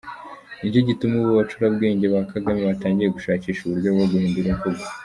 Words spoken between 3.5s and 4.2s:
uburyo bwo